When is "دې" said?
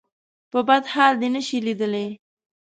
1.21-1.29